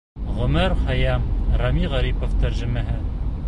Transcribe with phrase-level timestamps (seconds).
[0.37, 1.27] Ғүмәр Хәйәм,
[1.63, 3.01] Рәми Ғарипов тәржемәһе